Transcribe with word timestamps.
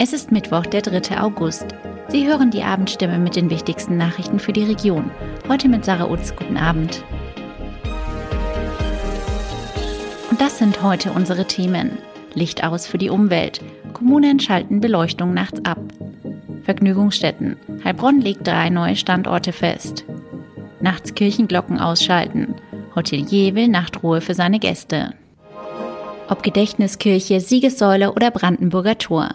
Es 0.00 0.12
ist 0.12 0.30
Mittwoch, 0.30 0.64
der 0.64 0.80
3. 0.80 1.20
August. 1.20 1.66
Sie 2.06 2.28
hören 2.28 2.52
die 2.52 2.62
Abendstimme 2.62 3.18
mit 3.18 3.34
den 3.34 3.50
wichtigsten 3.50 3.96
Nachrichten 3.96 4.38
für 4.38 4.52
die 4.52 4.62
Region. 4.62 5.10
Heute 5.48 5.68
mit 5.68 5.84
Sarah 5.84 6.08
Utz. 6.08 6.36
Guten 6.36 6.56
Abend. 6.56 7.02
Und 10.30 10.40
das 10.40 10.58
sind 10.58 10.84
heute 10.84 11.10
unsere 11.10 11.46
Themen. 11.46 11.98
Licht 12.32 12.62
aus 12.62 12.86
für 12.86 12.96
die 12.96 13.10
Umwelt. 13.10 13.60
Kommunen 13.92 14.38
schalten 14.38 14.80
Beleuchtung 14.80 15.34
nachts 15.34 15.64
ab. 15.64 15.80
Vergnügungsstätten. 16.62 17.56
Heilbronn 17.82 18.20
legt 18.20 18.46
drei 18.46 18.70
neue 18.70 18.94
Standorte 18.94 19.52
fest. 19.52 20.04
Nachts 20.80 21.12
Kirchenglocken 21.14 21.80
ausschalten. 21.80 22.54
Hotelier 22.94 23.56
will 23.56 23.66
Nachtruhe 23.66 24.20
für 24.20 24.34
seine 24.34 24.60
Gäste. 24.60 25.14
Ob 26.28 26.44
Gedächtniskirche, 26.44 27.40
Siegessäule 27.40 28.12
oder 28.12 28.30
Brandenburger 28.30 28.96
Tor. 28.96 29.30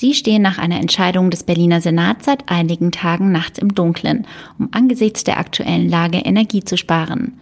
Sie 0.00 0.14
stehen 0.14 0.40
nach 0.40 0.56
einer 0.56 0.80
Entscheidung 0.80 1.28
des 1.28 1.42
Berliner 1.42 1.82
Senats 1.82 2.24
seit 2.24 2.48
einigen 2.48 2.90
Tagen 2.90 3.32
nachts 3.32 3.58
im 3.58 3.74
Dunkeln, 3.74 4.26
um 4.58 4.70
angesichts 4.72 5.24
der 5.24 5.38
aktuellen 5.38 5.90
Lage 5.90 6.16
Energie 6.16 6.64
zu 6.64 6.78
sparen. 6.78 7.38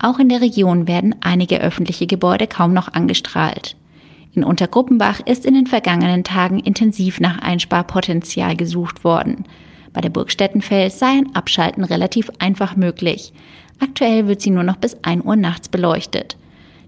Auch 0.00 0.18
in 0.18 0.28
der 0.28 0.40
Region 0.40 0.88
werden 0.88 1.14
einige 1.20 1.60
öffentliche 1.60 2.08
Gebäude 2.08 2.48
kaum 2.48 2.72
noch 2.74 2.92
angestrahlt. 2.92 3.76
In 4.34 4.42
Untergruppenbach 4.42 5.20
ist 5.20 5.46
in 5.46 5.54
den 5.54 5.68
vergangenen 5.68 6.24
Tagen 6.24 6.58
intensiv 6.58 7.20
nach 7.20 7.38
Einsparpotenzial 7.42 8.56
gesucht 8.56 9.04
worden. 9.04 9.44
Bei 9.92 10.00
der 10.00 10.10
Burg 10.10 10.32
Stettenfels 10.32 10.98
sei 10.98 11.10
ein 11.10 11.36
Abschalten 11.36 11.84
relativ 11.84 12.28
einfach 12.40 12.74
möglich. 12.74 13.32
Aktuell 13.78 14.26
wird 14.26 14.40
sie 14.40 14.50
nur 14.50 14.64
noch 14.64 14.78
bis 14.78 14.96
1 15.04 15.24
Uhr 15.24 15.36
nachts 15.36 15.68
beleuchtet. 15.68 16.36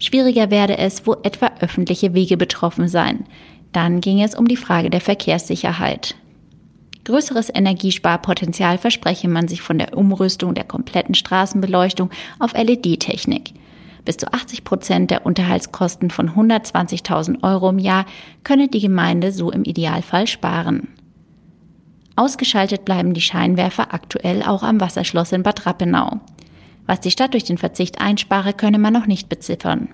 Schwieriger 0.01 0.51
werde 0.51 0.79
es, 0.79 1.07
wo 1.07 1.15
etwa 1.23 1.52
öffentliche 1.61 2.13
Wege 2.13 2.37
betroffen 2.37 2.89
seien. 2.89 3.25
Dann 3.73 4.01
ging 4.01 4.23
es 4.23 4.35
um 4.35 4.47
die 4.47 4.57
Frage 4.57 4.91
der 4.91 5.01
Verkehrssicherheit. 5.01 6.15
Größeres 7.05 7.51
Energiesparpotenzial 7.53 8.79
verspreche 8.79 9.29
man 9.29 9.49
sich 9.49 9.60
von 9.60 9.79
der 9.79 9.96
Umrüstung 9.96 10.55
der 10.55 10.65
kompletten 10.65 11.15
Straßenbeleuchtung 11.15 12.11
auf 12.38 12.52
LED-Technik. 12.55 13.55
Bis 14.05 14.19
zu 14.19 14.33
80 14.33 14.65
Prozent 14.65 15.11
der 15.11 15.27
Unterhaltskosten 15.27 16.11
von 16.11 16.30
120.000 16.30 17.43
Euro 17.43 17.71
im 17.71 17.79
Jahr 17.79 18.05
könne 18.45 18.69
die 18.69 18.80
Gemeinde 18.80 19.33
so 19.33 19.51
im 19.51 19.65
Idealfall 19.65 20.27
sparen. 20.27 20.89
Ausgeschaltet 22.15 22.85
bleiben 22.85 23.15
die 23.15 23.21
Scheinwerfer 23.21 23.95
aktuell 23.95 24.43
auch 24.43 24.63
am 24.63 24.80
Wasserschloss 24.80 25.33
in 25.33 25.43
Bad 25.43 25.66
Rappenau. 25.66 26.21
Was 26.87 27.01
die 27.01 27.11
Stadt 27.11 27.33
durch 27.33 27.45
den 27.45 27.59
Verzicht 27.59 28.01
einspare, 28.01 28.52
könne 28.52 28.79
man 28.79 28.93
noch 28.93 29.07
nicht 29.07 29.29
beziffern. 29.29 29.89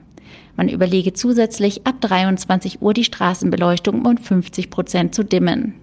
Man 0.56 0.68
überlege 0.68 1.12
zusätzlich, 1.12 1.86
ab 1.86 2.00
23 2.00 2.82
Uhr 2.82 2.94
die 2.94 3.04
Straßenbeleuchtung 3.04 4.04
um 4.04 4.16
50 4.16 4.70
Prozent 4.70 5.14
zu 5.14 5.24
dimmen. 5.24 5.74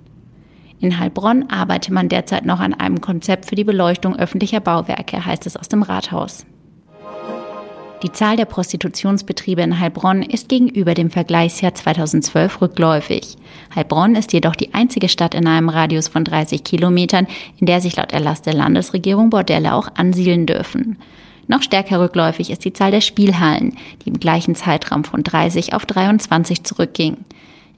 In 0.79 0.99
Heilbronn 0.99 1.49
arbeite 1.49 1.93
man 1.93 2.09
derzeit 2.09 2.45
noch 2.45 2.59
an 2.59 2.73
einem 2.73 3.01
Konzept 3.01 3.45
für 3.45 3.55
die 3.55 3.63
Beleuchtung 3.63 4.15
öffentlicher 4.17 4.59
Bauwerke, 4.59 5.25
heißt 5.25 5.45
es 5.47 5.55
aus 5.55 5.69
dem 5.69 5.83
Rathaus. 5.83 6.45
Die 8.03 8.11
Zahl 8.11 8.35
der 8.35 8.45
Prostitutionsbetriebe 8.45 9.61
in 9.61 9.79
Heilbronn 9.79 10.21
ist 10.21 10.49
gegenüber 10.49 10.93
dem 10.93 11.09
Vergleichsjahr 11.09 11.73
2012 11.73 12.61
rückläufig. 12.61 13.37
Heilbronn 13.73 14.15
ist 14.15 14.33
jedoch 14.33 14.55
die 14.55 14.73
einzige 14.73 15.09
Stadt 15.09 15.33
in 15.33 15.47
einem 15.47 15.69
Radius 15.69 16.09
von 16.09 16.23
30 16.23 16.63
Kilometern, 16.63 17.25
in 17.57 17.65
der 17.65 17.81
sich 17.81 17.95
laut 17.95 18.11
Erlass 18.11 18.41
der 18.41 18.53
Landesregierung 18.53 19.29
Bordelle 19.29 19.73
auch 19.73 19.87
ansiedeln 19.95 20.45
dürfen. 20.45 20.97
Noch 21.47 21.61
stärker 21.61 21.99
rückläufig 21.99 22.49
ist 22.49 22.65
die 22.65 22.73
Zahl 22.73 22.91
der 22.91 23.01
Spielhallen, 23.01 23.77
die 24.03 24.09
im 24.09 24.19
gleichen 24.19 24.55
Zeitraum 24.55 25.03
von 25.03 25.23
30 25.23 25.73
auf 25.73 25.85
23 25.85 26.63
zurückging. 26.63 27.17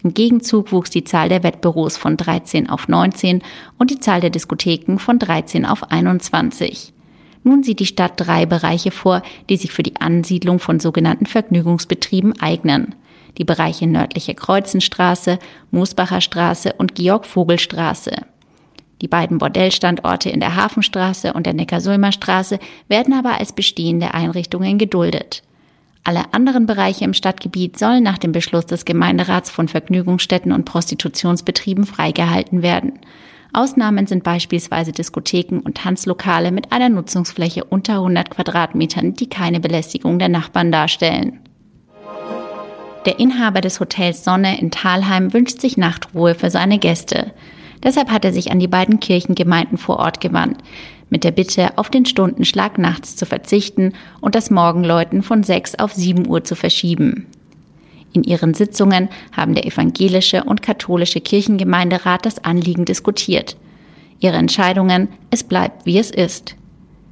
Im 0.03 0.13
Gegenzug 0.13 0.71
wuchs 0.71 0.89
die 0.89 1.03
Zahl 1.03 1.27
der 1.29 1.43
Wettbüros 1.43 1.97
von 1.97 2.17
13 2.17 2.69
auf 2.69 2.88
19 2.88 3.41
und 3.77 3.91
die 3.91 3.99
Zahl 3.99 4.21
der 4.21 4.29
Diskotheken 4.29 4.99
von 4.99 5.19
13 5.19 5.65
auf 5.65 5.91
21. 5.91 6.93
Nun 7.43 7.63
sieht 7.63 7.79
die 7.79 7.85
Stadt 7.85 8.13
drei 8.17 8.45
Bereiche 8.45 8.91
vor, 8.91 9.21
die 9.49 9.57
sich 9.57 9.72
für 9.72 9.83
die 9.83 9.95
Ansiedlung 10.00 10.59
von 10.59 10.79
sogenannten 10.79 11.25
Vergnügungsbetrieben 11.25 12.39
eignen. 12.39 12.95
Die 13.38 13.44
Bereiche 13.44 13.88
nördliche 13.88 14.33
Kreuzenstraße, 14.33 15.39
Moosbacher 15.72 16.22
Straße 16.22 16.73
und 16.77 16.95
Georg-Vogel-Straße. 16.95 18.11
Die 19.02 19.08
beiden 19.08 19.38
Bordellstandorte 19.38 20.30
in 20.30 20.40
der 20.40 20.56
Hafenstraße 20.56 21.34
und 21.34 21.46
der 21.46 21.53
Neckarsulmer 21.53 22.12
Straße 22.12 22.59
werden 22.88 23.13
aber 23.13 23.40
als 23.40 23.53
bestehende 23.53 24.13
Einrichtungen 24.13 24.78
geduldet. 24.78 25.44
Alle 26.03 26.34
anderen 26.34 26.66
Bereiche 26.66 27.03
im 27.03 27.13
Stadtgebiet 27.13 27.78
sollen 27.78 28.02
nach 28.02 28.18
dem 28.18 28.31
Beschluss 28.31 28.66
des 28.66 28.86
Gemeinderats 28.86 29.52
von 29.52 29.68
Vergnügungsstätten 29.68 30.53
und 30.53 30.63
Prostitutionsbetrieben 30.63 31.86
freigehalten 31.86 32.62
werden. 32.62 33.00
Ausnahmen 33.53 34.07
sind 34.07 34.24
beispielsweise 34.24 34.91
Diskotheken 34.91 35.59
und 35.59 35.78
Tanzlokale 35.78 36.52
mit 36.52 36.72
einer 36.72 36.90
Nutzungsfläche 36.90 37.66
unter 37.66 37.96
100 37.96 38.30
Quadratmetern, 38.30 39.13
die 39.13 39.28
keine 39.30 39.59
Belästigung 39.59 40.18
der 40.18 40.30
Nachbarn 40.30 40.72
darstellen. 40.72 41.40
Der 43.06 43.19
Inhaber 43.19 43.62
des 43.62 43.80
Hotels 43.80 44.24
Sonne 44.24 44.59
in 44.59 44.72
Thalheim 44.72 45.34
wünscht 45.34 45.62
sich 45.62 45.78
Nachtruhe 45.78 46.36
für 46.36 46.50
seine 46.50 46.78
Gäste. 46.78 47.31
Deshalb 47.83 48.09
hat 48.09 48.25
er 48.25 48.33
sich 48.33 48.51
an 48.51 48.59
die 48.59 48.67
beiden 48.67 48.99
Kirchengemeinden 48.99 49.77
vor 49.77 49.97
Ort 49.97 50.21
gewandt, 50.21 50.57
mit 51.09 51.23
der 51.23 51.31
Bitte, 51.31 51.77
auf 51.77 51.89
den 51.89 52.05
Stundenschlag 52.05 52.77
nachts 52.77 53.15
zu 53.15 53.25
verzichten 53.25 53.93
und 54.19 54.35
das 54.35 54.49
Morgenläuten 54.49 55.23
von 55.23 55.43
6 55.43 55.75
auf 55.75 55.93
7 55.93 56.27
Uhr 56.27 56.43
zu 56.43 56.55
verschieben. 56.55 57.27
In 58.13 58.23
ihren 58.23 58.53
Sitzungen 58.53 59.09
haben 59.31 59.53
der 59.53 59.65
evangelische 59.65 60.43
und 60.43 60.61
katholische 60.61 61.21
Kirchengemeinderat 61.21 62.25
das 62.25 62.43
Anliegen 62.43 62.85
diskutiert. 62.85 63.57
Ihre 64.19 64.38
Entscheidungen, 64.38 65.09
es 65.29 65.44
bleibt 65.44 65.85
wie 65.85 65.99
es 65.99 66.09
ist. 66.09 66.55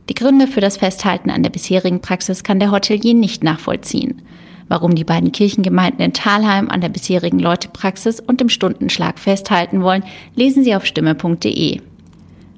Die 0.10 0.16
Gründe 0.16 0.48
für 0.48 0.62
das 0.62 0.78
Festhalten 0.78 1.30
an 1.30 1.44
der 1.44 1.50
bisherigen 1.50 2.02
Praxis 2.02 2.44
kann 2.44 2.60
der 2.60 2.72
Hotelier 2.72 3.14
nicht 3.14 3.44
nachvollziehen. 3.44 4.22
Warum 4.68 4.96
die 4.96 5.04
beiden 5.04 5.32
Kirchengemeinden 5.32 6.02
in 6.02 6.14
Thalheim 6.14 6.70
an 6.70 6.82
der 6.82 6.90
bisherigen 6.90 7.40
Leutepraxis 7.40 8.20
und 8.20 8.42
dem 8.42 8.50
Stundenschlag 8.50 9.20
festhalten 9.20 9.84
wollen, 9.84 10.04
lesen 10.36 10.64
Sie 10.64 10.76
auf 10.76 10.86
stimme.de. 10.86 11.82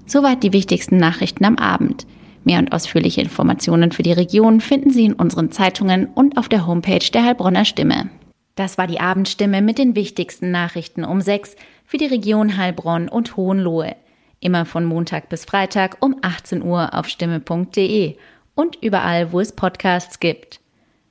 Soweit 0.05 0.41
die 0.41 0.53
wichtigsten 0.53 0.97
Nachrichten 0.97 1.43
am 1.43 1.57
Abend. 1.57 2.07
Mehr 2.45 2.59
und 2.59 2.71
ausführliche 2.71 3.19
Informationen 3.19 3.91
für 3.91 4.03
die 4.03 4.13
Region 4.13 4.61
finden 4.61 4.91
Sie 4.91 5.03
in 5.03 5.13
unseren 5.13 5.51
Zeitungen 5.51 6.05
und 6.05 6.37
auf 6.37 6.47
der 6.47 6.65
Homepage 6.65 7.11
der 7.13 7.25
Heilbronner 7.25 7.65
Stimme. 7.65 8.09
Das 8.55 8.77
war 8.77 8.87
die 8.87 9.01
Abendstimme 9.01 9.61
mit 9.61 9.77
den 9.77 9.95
wichtigsten 9.95 10.49
Nachrichten 10.49 11.03
um 11.03 11.19
sechs 11.19 11.57
für 11.85 11.97
die 11.97 12.05
Region 12.05 12.55
Heilbronn 12.55 13.09
und 13.09 13.35
Hohenlohe. 13.35 13.97
Immer 14.39 14.65
von 14.65 14.85
Montag 14.85 15.27
bis 15.27 15.43
Freitag 15.43 15.97
um 15.99 16.15
18 16.21 16.63
Uhr 16.63 16.93
auf 16.93 17.09
stimme.de 17.09 18.15
und 18.55 18.77
überall, 18.81 19.33
wo 19.33 19.41
es 19.41 19.51
Podcasts 19.51 20.21
gibt. 20.21 20.61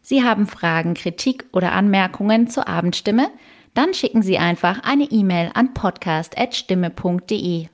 Sie 0.09 0.23
haben 0.23 0.47
Fragen, 0.47 0.95
Kritik 0.95 1.47
oder 1.53 1.73
Anmerkungen 1.73 2.47
zur 2.47 2.69
Abendstimme? 2.69 3.27
Dann 3.75 3.93
schicken 3.93 4.23
Sie 4.23 4.39
einfach 4.39 4.85
eine 4.85 5.03
E-Mail 5.11 5.51
an 5.53 5.75
podcast.stimme.de. 5.75 7.67